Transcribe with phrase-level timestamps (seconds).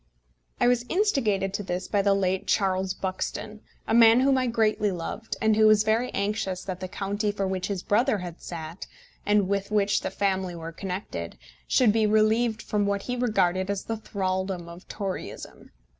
[0.59, 4.89] I was instigated to this by the late Charles Buxton, a man whom I greatly
[4.89, 8.87] loved, and who was very anxious that the county for which his brother had sat,
[9.27, 11.37] and with which the family were connected,
[11.67, 15.69] should be relieved from what he regarded as the thraldom of Toryism.